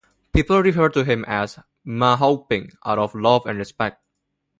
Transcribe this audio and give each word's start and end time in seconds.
People 0.33 0.63
refer 0.63 0.89
him 1.03 1.23
as 1.27 1.59
"Ma-Hoping" 1.85 2.71
out 2.83 2.97
of 2.97 3.13
love 3.13 3.45
and 3.45 3.59
respect. 3.59 4.01